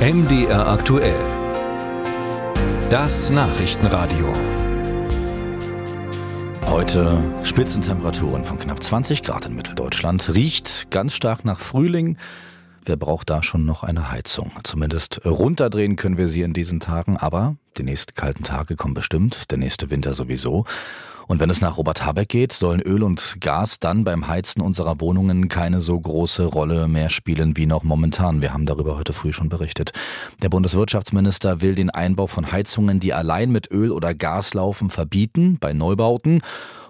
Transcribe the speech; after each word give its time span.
MDR 0.00 0.66
aktuell. 0.66 1.20
Das 2.88 3.28
Nachrichtenradio. 3.28 4.32
Heute 6.64 7.22
Spitzentemperaturen 7.42 8.46
von 8.46 8.58
knapp 8.58 8.82
20 8.82 9.22
Grad 9.22 9.44
in 9.44 9.54
Mitteldeutschland. 9.54 10.34
Riecht 10.34 10.90
ganz 10.90 11.14
stark 11.14 11.44
nach 11.44 11.60
Frühling. 11.60 12.16
Wer 12.86 12.96
braucht 12.96 13.28
da 13.28 13.42
schon 13.42 13.66
noch 13.66 13.82
eine 13.82 14.10
Heizung? 14.10 14.52
Zumindest 14.64 15.20
runterdrehen 15.26 15.96
können 15.96 16.16
wir 16.16 16.30
sie 16.30 16.40
in 16.40 16.54
diesen 16.54 16.80
Tagen, 16.80 17.18
aber 17.18 17.56
die 17.76 17.82
nächsten 17.82 18.14
kalten 18.14 18.42
Tage 18.42 18.76
kommen 18.76 18.94
bestimmt, 18.94 19.50
der 19.50 19.58
nächste 19.58 19.90
Winter 19.90 20.14
sowieso. 20.14 20.64
Und 21.30 21.38
wenn 21.38 21.48
es 21.48 21.60
nach 21.60 21.76
Robert 21.76 22.04
Habeck 22.04 22.28
geht, 22.28 22.52
sollen 22.52 22.80
Öl 22.80 23.04
und 23.04 23.36
Gas 23.40 23.78
dann 23.78 24.02
beim 24.02 24.26
Heizen 24.26 24.60
unserer 24.60 25.00
Wohnungen 25.00 25.46
keine 25.46 25.80
so 25.80 25.98
große 25.98 26.44
Rolle 26.44 26.88
mehr 26.88 27.08
spielen 27.08 27.56
wie 27.56 27.66
noch 27.66 27.84
momentan. 27.84 28.42
Wir 28.42 28.52
haben 28.52 28.66
darüber 28.66 28.98
heute 28.98 29.12
früh 29.12 29.32
schon 29.32 29.48
berichtet. 29.48 29.92
Der 30.42 30.48
Bundeswirtschaftsminister 30.48 31.60
will 31.60 31.76
den 31.76 31.88
Einbau 31.90 32.26
von 32.26 32.50
Heizungen, 32.50 32.98
die 32.98 33.14
allein 33.14 33.52
mit 33.52 33.70
Öl 33.70 33.92
oder 33.92 34.12
Gas 34.12 34.54
laufen, 34.54 34.90
verbieten 34.90 35.56
bei 35.60 35.72
Neubauten 35.72 36.42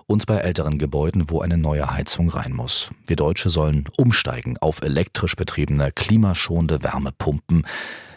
und 0.06 0.24
bei 0.24 0.38
älteren 0.38 0.78
Gebäuden, 0.78 1.28
wo 1.28 1.42
eine 1.42 1.58
neue 1.58 1.90
Heizung 1.90 2.30
rein 2.30 2.54
muss. 2.54 2.88
Wir 3.06 3.16
Deutsche 3.16 3.50
sollen 3.50 3.90
umsteigen 3.98 4.56
auf 4.56 4.80
elektrisch 4.80 5.36
betriebene, 5.36 5.92
klimaschonende 5.92 6.82
Wärmepumpen, 6.82 7.66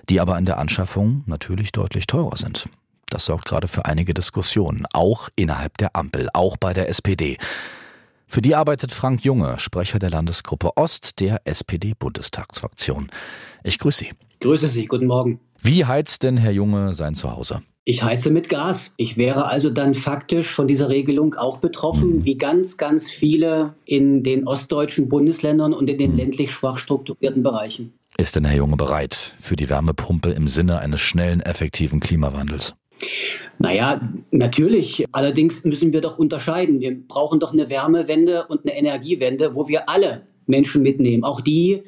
die 0.08 0.22
aber 0.22 0.38
in 0.38 0.46
der 0.46 0.58
Anschaffung 0.58 1.24
natürlich 1.26 1.74
deutlich 1.74 2.08
teurer 2.08 2.38
sind. 2.38 2.70
Das 3.14 3.26
sorgt 3.26 3.46
gerade 3.46 3.68
für 3.68 3.86
einige 3.86 4.16
Diskussionen, 4.16 4.88
auch 4.92 5.30
innerhalb 5.36 5.78
der 5.78 5.96
Ampel, 5.96 6.30
auch 6.34 6.58
bei 6.58 6.74
der 6.74 6.90
SPD. 6.90 7.38
Für 8.26 8.42
die 8.42 8.56
arbeitet 8.56 8.92
Frank 8.92 9.24
Junge, 9.24 9.60
Sprecher 9.60 10.00
der 10.00 10.10
Landesgruppe 10.10 10.72
Ost 10.78 11.20
der 11.20 11.42
SPD-Bundestagsfraktion. 11.46 13.12
Ich 13.64 13.78
grüße 13.78 14.06
Sie. 14.06 14.12
Grüße 14.40 14.68
Sie, 14.68 14.86
guten 14.86 15.06
Morgen. 15.06 15.40
Wie 15.62 15.86
heizt 15.86 16.24
denn 16.24 16.38
Herr 16.38 16.54
Junge 16.54 16.96
sein 16.96 17.14
Zuhause? 17.14 17.62
Ich 17.86 18.02
heize 18.02 18.32
mit 18.32 18.50
Gas. 18.50 18.92
Ich 18.98 19.16
wäre 19.16 19.46
also 19.46 19.70
dann 19.70 19.94
faktisch 19.94 20.50
von 20.50 20.68
dieser 20.68 20.90
Regelung 20.90 21.36
auch 21.36 21.58
betroffen, 21.58 22.16
mhm. 22.16 22.26
wie 22.26 22.38
ganz, 22.38 22.78
ganz 22.78 23.08
viele 23.08 23.76
in 23.86 24.24
den 24.24 24.48
ostdeutschen 24.48 25.08
Bundesländern 25.08 25.72
und 25.72 25.88
in 25.88 26.00
den 26.00 26.14
mhm. 26.14 26.18
ländlich 26.18 26.52
schwach 26.52 26.80
strukturierten 26.80 27.44
Bereichen. 27.44 27.94
Ist 28.18 28.36
denn 28.36 28.46
Herr 28.46 28.58
Junge 28.58 28.78
bereit 28.78 29.36
für 29.40 29.56
die 29.56 29.70
Wärmepumpe 29.70 30.32
im 30.32 30.48
Sinne 30.48 30.80
eines 30.80 31.02
schnellen, 31.02 31.42
effektiven 31.42 32.00
Klimawandels? 32.00 32.74
Naja, 33.60 34.02
natürlich. 34.32 35.06
Allerdings 35.12 35.64
müssen 35.64 35.94
wir 35.94 36.02
doch 36.02 36.18
unterscheiden. 36.18 36.80
Wir 36.82 36.96
brauchen 37.08 37.40
doch 37.40 37.54
eine 37.54 37.70
Wärmewende 37.70 38.46
und 38.48 38.62
eine 38.62 38.78
Energiewende, 38.78 39.56
wo 39.56 39.68
wir 39.68 39.90
alle 39.90 40.28
Menschen 40.48 40.84
mitnehmen, 40.84 41.24
auch 41.24 41.42
die 41.42 41.84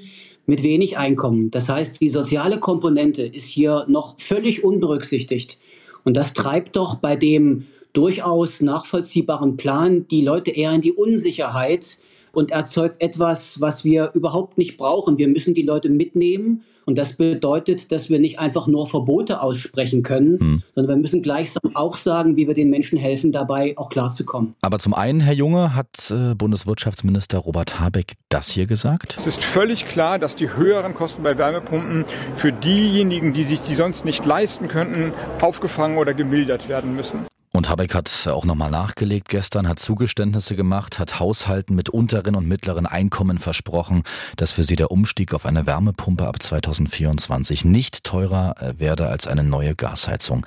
mit 0.45 0.63
wenig 0.63 0.97
Einkommen. 0.97 1.51
Das 1.51 1.69
heißt, 1.69 1.99
die 2.01 2.09
soziale 2.09 2.59
Komponente 2.59 3.23
ist 3.23 3.45
hier 3.45 3.85
noch 3.87 4.19
völlig 4.19 4.63
unberücksichtigt. 4.63 5.57
Und 6.03 6.15
das 6.15 6.33
treibt 6.33 6.75
doch 6.75 6.95
bei 6.95 7.15
dem 7.15 7.65
durchaus 7.93 8.61
nachvollziehbaren 8.61 9.57
Plan 9.57 10.07
die 10.07 10.21
Leute 10.21 10.51
eher 10.51 10.73
in 10.73 10.81
die 10.81 10.91
Unsicherheit 10.91 11.97
und 12.35 12.51
erzeugt 12.51 13.01
etwas, 13.01 13.61
was 13.61 13.83
wir 13.83 14.11
überhaupt 14.13 14.57
nicht 14.57 14.77
brauchen. 14.77 15.17
Wir 15.17 15.27
müssen 15.27 15.53
die 15.53 15.63
Leute 15.63 15.89
mitnehmen 15.89 16.63
und 16.85 16.97
das 16.97 17.15
bedeutet, 17.15 17.91
dass 17.91 18.09
wir 18.09 18.19
nicht 18.19 18.39
einfach 18.39 18.67
nur 18.67 18.87
Verbote 18.87 19.41
aussprechen 19.41 20.03
können, 20.03 20.39
hm. 20.39 20.63
sondern 20.75 20.97
wir 20.97 21.01
müssen 21.01 21.23
gleichsam 21.23 21.71
auch 21.73 21.97
sagen, 21.97 22.35
wie 22.37 22.47
wir 22.47 22.53
den 22.53 22.69
Menschen 22.69 22.97
helfen, 22.97 23.31
dabei 23.31 23.75
auch 23.77 23.89
klarzukommen. 23.89 24.53
Aber 24.61 24.77
zum 24.77 24.93
einen, 24.93 25.19
Herr 25.19 25.33
Junge, 25.33 25.75
hat 25.75 26.11
äh, 26.11 26.35
Bundeswirtschaftsminister 26.35 27.39
Robert 27.39 27.79
Habeck 27.79 28.13
das 28.29 28.49
hier 28.49 28.67
gesagt? 28.67 29.15
Es 29.17 29.25
ist 29.25 29.43
völlig 29.43 29.85
klar, 29.85 30.19
dass 30.19 30.35
die 30.35 30.55
höheren 30.55 30.93
Kosten 30.93 31.23
bei 31.23 31.37
Wärmepumpen 31.37 32.05
für 32.35 32.51
diejenigen, 32.51 33.33
die 33.33 33.43
sich 33.43 33.61
die 33.61 33.73
sonst 33.73 34.05
nicht 34.05 34.23
leisten 34.23 34.67
könnten, 34.67 35.11
aufgefangen 35.41 35.97
oder 35.97 36.13
gemildert 36.13 36.69
werden 36.69 36.95
müssen. 36.95 37.25
Und 37.55 37.69
Habeck 37.69 37.95
hat 37.95 38.27
auch 38.29 38.43
nochmal 38.43 38.69
nachgelegt 38.69 39.29
gestern, 39.29 39.69
hat 39.69 39.79
Zugeständnisse 39.79 40.57
gemacht, 40.57 40.99
hat 40.99 41.21
Haushalten 41.21 41.73
mit 41.73 41.87
unteren 41.89 42.35
und 42.35 42.49
mittleren 42.49 42.85
Einkommen 42.85 43.39
versprochen, 43.39 44.03
dass 44.35 44.51
für 44.51 44.65
sie 44.65 44.75
der 44.75 44.91
Umstieg 44.91 45.33
auf 45.33 45.45
eine 45.45 45.65
Wärmepumpe 45.65 46.27
ab 46.27 46.43
2024 46.43 47.63
nicht 47.63 48.03
teurer 48.03 48.55
äh, 48.59 48.77
werde 48.77 49.07
als 49.07 49.25
eine 49.25 49.45
neue 49.45 49.73
Gasheizung. 49.73 50.45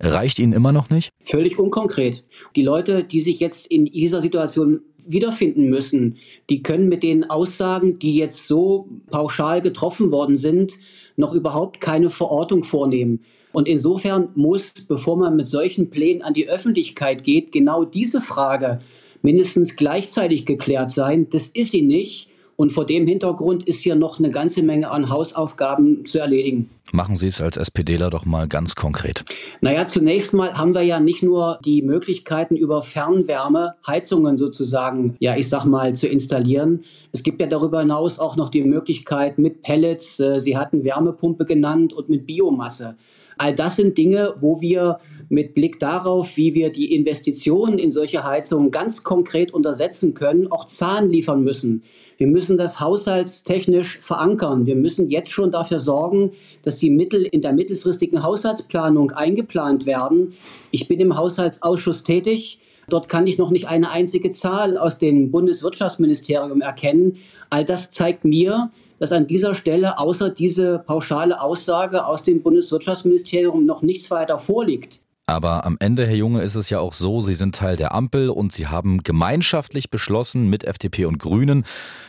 Reicht 0.00 0.38
Ihnen 0.38 0.52
immer 0.52 0.70
noch 0.70 0.90
nicht? 0.90 1.08
Völlig 1.24 1.58
unkonkret. 1.58 2.24
Die 2.54 2.62
Leute, 2.62 3.04
die 3.04 3.20
sich 3.20 3.40
jetzt 3.40 3.66
in 3.66 3.86
dieser 3.86 4.20
Situation 4.20 4.82
wiederfinden 4.98 5.70
müssen, 5.70 6.18
die 6.50 6.62
können 6.62 6.90
mit 6.90 7.02
den 7.02 7.30
Aussagen, 7.30 7.98
die 7.98 8.16
jetzt 8.16 8.46
so 8.46 8.86
pauschal 9.10 9.62
getroffen 9.62 10.12
worden 10.12 10.36
sind, 10.36 10.74
noch 11.16 11.32
überhaupt 11.32 11.80
keine 11.80 12.10
Verortung 12.10 12.64
vornehmen. 12.64 13.24
Und 13.52 13.68
insofern 13.68 14.28
muss, 14.34 14.72
bevor 14.86 15.16
man 15.16 15.36
mit 15.36 15.46
solchen 15.46 15.90
Plänen 15.90 16.22
an 16.22 16.34
die 16.34 16.48
Öffentlichkeit 16.48 17.24
geht, 17.24 17.52
genau 17.52 17.84
diese 17.84 18.20
Frage 18.20 18.80
mindestens 19.22 19.76
gleichzeitig 19.76 20.46
geklärt 20.46 20.90
sein. 20.90 21.28
Das 21.30 21.48
ist 21.48 21.72
sie 21.72 21.82
nicht. 21.82 22.28
Und 22.60 22.74
vor 22.74 22.84
dem 22.84 23.06
Hintergrund 23.06 23.66
ist 23.66 23.80
hier 23.80 23.94
noch 23.94 24.18
eine 24.18 24.30
ganze 24.30 24.62
Menge 24.62 24.90
an 24.90 25.08
Hausaufgaben 25.08 26.04
zu 26.04 26.18
erledigen. 26.18 26.68
Machen 26.92 27.16
Sie 27.16 27.28
es 27.28 27.40
als 27.40 27.56
SPDler 27.56 28.10
doch 28.10 28.26
mal 28.26 28.48
ganz 28.48 28.74
konkret. 28.74 29.24
Naja, 29.62 29.86
zunächst 29.86 30.34
mal 30.34 30.52
haben 30.58 30.74
wir 30.74 30.82
ja 30.82 31.00
nicht 31.00 31.22
nur 31.22 31.58
die 31.64 31.80
Möglichkeiten, 31.80 32.56
über 32.56 32.82
Fernwärme 32.82 33.76
Heizungen 33.86 34.36
sozusagen, 34.36 35.16
ja, 35.20 35.38
ich 35.38 35.48
sag 35.48 35.64
mal, 35.64 35.94
zu 35.94 36.06
installieren. 36.06 36.84
Es 37.12 37.22
gibt 37.22 37.40
ja 37.40 37.46
darüber 37.46 37.80
hinaus 37.80 38.18
auch 38.18 38.36
noch 38.36 38.50
die 38.50 38.62
Möglichkeit 38.62 39.38
mit 39.38 39.62
Pellets, 39.62 40.20
äh, 40.20 40.38
Sie 40.38 40.58
hatten 40.58 40.84
Wärmepumpe 40.84 41.46
genannt, 41.46 41.94
und 41.94 42.10
mit 42.10 42.26
Biomasse. 42.26 42.96
All 43.40 43.54
das 43.54 43.76
sind 43.76 43.96
Dinge, 43.96 44.34
wo 44.42 44.60
wir 44.60 44.98
mit 45.30 45.54
Blick 45.54 45.80
darauf, 45.80 46.36
wie 46.36 46.52
wir 46.52 46.70
die 46.70 46.94
Investitionen 46.94 47.78
in 47.78 47.90
solche 47.90 48.22
Heizungen 48.22 48.70
ganz 48.70 49.02
konkret 49.02 49.54
untersetzen 49.54 50.12
können, 50.12 50.52
auch 50.52 50.66
Zahlen 50.66 51.08
liefern 51.08 51.42
müssen. 51.42 51.82
Wir 52.18 52.26
müssen 52.26 52.58
das 52.58 52.80
haushaltstechnisch 52.80 53.98
verankern. 54.00 54.66
Wir 54.66 54.76
müssen 54.76 55.08
jetzt 55.08 55.30
schon 55.30 55.52
dafür 55.52 55.80
sorgen, 55.80 56.32
dass 56.64 56.76
die 56.76 56.90
Mittel 56.90 57.22
in 57.22 57.40
der 57.40 57.54
mittelfristigen 57.54 58.22
Haushaltsplanung 58.22 59.12
eingeplant 59.12 59.86
werden. 59.86 60.34
Ich 60.70 60.86
bin 60.86 61.00
im 61.00 61.16
Haushaltsausschuss 61.16 62.02
tätig. 62.02 62.60
Dort 62.90 63.08
kann 63.08 63.26
ich 63.26 63.38
noch 63.38 63.50
nicht 63.50 63.68
eine 63.68 63.90
einzige 63.90 64.32
Zahl 64.32 64.76
aus 64.76 64.98
dem 64.98 65.30
Bundeswirtschaftsministerium 65.30 66.60
erkennen. 66.60 67.16
All 67.48 67.64
das 67.64 67.88
zeigt 67.90 68.26
mir, 68.26 68.70
dass 69.00 69.10
an 69.10 69.26
dieser 69.26 69.56
Stelle 69.56 69.98
außer 69.98 70.30
diese 70.30 70.78
pauschale 70.78 71.40
Aussage 71.40 72.06
aus 72.06 72.22
dem 72.22 72.42
Bundeswirtschaftsministerium 72.42 73.66
noch 73.66 73.82
nichts 73.82 74.10
weiter 74.10 74.38
vorliegt. 74.38 75.00
Aber 75.30 75.64
am 75.64 75.76
Ende, 75.78 76.08
Herr 76.08 76.16
Junge, 76.16 76.42
ist 76.42 76.56
es 76.56 76.70
ja 76.70 76.80
auch 76.80 76.92
so, 76.92 77.20
Sie 77.20 77.36
sind 77.36 77.54
Teil 77.54 77.76
der 77.76 77.94
Ampel 77.94 78.30
und 78.30 78.52
Sie 78.52 78.66
haben 78.66 79.04
gemeinschaftlich 79.04 79.88
beschlossen 79.88 80.50
mit 80.50 80.64
FDP 80.64 81.04
und 81.04 81.18
Grünen, 81.18 81.64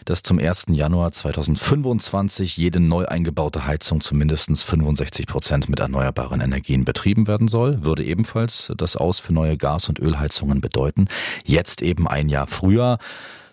dass 0.06 0.24
zum 0.24 0.40
1. 0.40 0.66
Januar 0.70 1.12
2025 1.12 2.58
jede 2.58 2.80
neu 2.80 3.06
eingebaute 3.06 3.68
Heizung 3.68 4.02
zu 4.02 4.16
mindestens 4.16 4.64
65 4.64 5.28
Prozent 5.28 5.70
mit 5.70 5.80
erneuerbaren 5.80 6.42
Energien 6.42 6.84
betrieben 6.84 7.28
werden 7.28 7.48
soll. 7.48 7.84
Würde 7.84 8.04
ebenfalls 8.04 8.74
das 8.76 8.98
Aus 8.98 9.20
für 9.20 9.34
neue 9.34 9.56
Gas- 9.56 9.88
und 9.88 10.00
Ölheizungen 10.00 10.60
bedeuten. 10.60 11.06
Jetzt 11.46 11.84
eben 11.84 12.08
ein 12.08 12.28
Jahr 12.28 12.48
früher. 12.48 12.98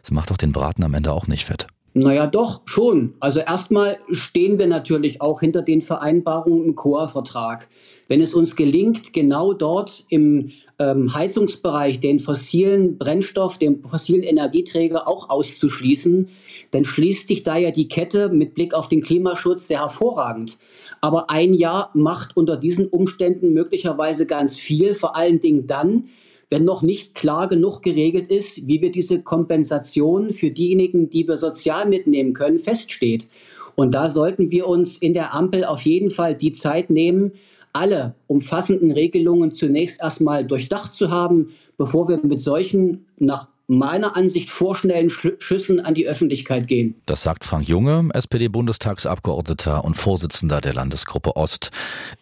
Das 0.01 0.13
macht 0.13 0.31
doch 0.31 0.39
den 0.39 0.53
Braten 0.53 0.83
am 0.83 0.95
Ende 0.95 1.13
auch 1.13 1.27
nicht 1.27 1.45
fett. 1.45 1.67
Naja, 2.01 2.29
doch, 2.29 2.61
schon. 2.65 3.15
Also 3.19 3.41
erstmal 3.41 3.99
stehen 4.13 4.59
wir 4.59 4.69
natürlich 4.69 5.21
auch 5.21 5.41
hinter 5.41 5.63
den 5.63 5.83
Vereinbarungen 5.83 6.65
im 6.65 6.75
COA-Vertrag. 6.77 7.69
Wenn 8.07 8.21
es 8.21 8.35
uns 8.35 8.55
gelingt, 8.55 9.13
genau 9.13 9.53
dort 9.53 10.05
im 10.09 10.53
ähm, 10.79 11.13
Heizungsbereich 11.13 11.99
den 11.99 12.21
fossilen 12.21 12.99
Brennstoff, 12.99 13.59
den 13.59 13.83
fossilen 13.83 14.23
Energieträger 14.23 15.09
auch 15.09 15.29
auszuschließen, 15.29 16.29
dann 16.71 16.85
schließt 16.85 17.27
sich 17.27 17.43
da 17.43 17.57
ja 17.57 17.73
die 17.73 17.89
Kette 17.89 18.29
mit 18.29 18.55
Blick 18.55 18.75
auf 18.75 18.89
den 18.89 19.03
Klimaschutz 19.03 19.67
sehr 19.67 19.81
hervorragend. 19.81 20.59
Aber 21.01 21.31
ein 21.31 21.53
Jahr 21.53 21.91
macht 21.95 22.37
unter 22.37 22.57
diesen 22.57 22.87
Umständen 22.87 23.53
möglicherweise 23.53 24.25
ganz 24.25 24.57
viel, 24.57 24.95
vor 24.95 25.17
allen 25.17 25.41
Dingen 25.41 25.67
dann, 25.67 26.11
wenn 26.51 26.65
noch 26.65 26.83
nicht 26.83 27.15
klar 27.15 27.49
genug 27.49 27.83
geregelt 27.83 28.31
ist, 28.31 28.67
wie 28.67 28.81
wir 28.81 28.91
diese 28.91 29.23
Kompensation 29.23 30.33
für 30.33 30.51
diejenigen, 30.51 31.11
die 31.11 31.29
wir 31.29 31.37
sozial 31.37 31.87
mitnehmen 31.89 32.33
können, 32.33 32.59
feststeht. 32.59 33.29
Und 33.75 33.93
da 33.93 34.11
sollten 34.11 34.51
wir 34.51 34.67
uns 34.67 34.97
in 34.97 35.15
der 35.15 35.35
Ampel 35.35 35.65
auf 35.65 35.83
jeden 35.83 36.11
Fall 36.11 36.35
die 36.35 36.53
Zeit 36.53 36.91
nehmen, 36.91 37.33
alle 37.73 38.15
umfassenden 38.27 38.91
Regelungen 38.91 39.53
zunächst 39.53 40.01
erstmal 40.01 40.45
durchdacht 40.45 40.93
zu 40.93 41.11
haben, 41.11 41.51
bevor 41.77 42.09
wir 42.09 42.19
mit 42.25 42.41
solchen 42.41 43.07
nach 43.19 43.47
meiner 43.69 44.17
Ansicht 44.17 44.49
vorschnellen 44.49 45.11
Schüssen 45.11 45.79
an 45.79 45.95
die 45.95 46.09
Öffentlichkeit 46.09 46.67
gehen. 46.67 46.95
Das 47.05 47.23
sagt 47.23 47.45
Frank 47.45 47.69
Junge, 47.69 48.09
SPD-Bundestagsabgeordneter 48.15 49.85
und 49.85 49.95
Vorsitzender 49.95 50.63
der 50.63 50.73
Landesgruppe 50.73 51.37
Ost, 51.37 51.71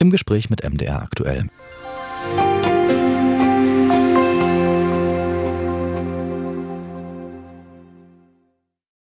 im 0.01 0.11
Gespräch 0.11 0.51
mit 0.51 0.69
MDR 0.69 1.03
aktuell. 1.03 1.47